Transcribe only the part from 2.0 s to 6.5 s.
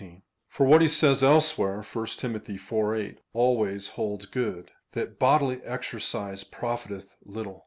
Tim. iv. 8) always holds good— ^that bodili/ exer cise